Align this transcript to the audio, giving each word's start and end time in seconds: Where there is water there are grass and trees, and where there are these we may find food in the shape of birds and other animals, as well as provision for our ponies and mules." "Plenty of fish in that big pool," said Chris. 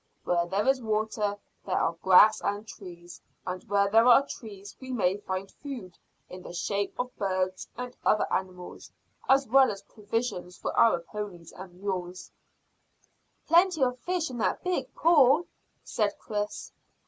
Where 0.23 0.47
there 0.47 0.67
is 0.67 0.81
water 0.81 1.37
there 1.63 1.77
are 1.79 1.93
grass 1.93 2.41
and 2.41 2.67
trees, 2.67 3.21
and 3.45 3.63
where 3.65 3.87
there 3.87 4.07
are 4.07 4.25
these 4.41 4.75
we 4.81 4.89
may 4.91 5.17
find 5.17 5.51
food 5.51 5.99
in 6.27 6.41
the 6.41 6.53
shape 6.53 6.95
of 6.99 7.15
birds 7.17 7.67
and 7.77 7.95
other 8.03 8.25
animals, 8.33 8.89
as 9.29 9.47
well 9.47 9.69
as 9.69 9.83
provision 9.83 10.49
for 10.49 10.75
our 10.75 10.97
ponies 11.01 11.51
and 11.51 11.79
mules." 11.83 12.31
"Plenty 13.47 13.83
of 13.83 13.99
fish 13.99 14.31
in 14.31 14.39
that 14.39 14.63
big 14.63 14.91
pool," 14.95 15.45
said 15.83 16.17
Chris. 16.17 16.71